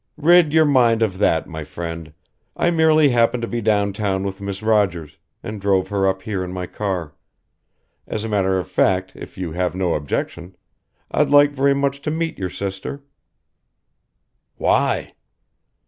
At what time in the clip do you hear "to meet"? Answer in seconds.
12.01-12.39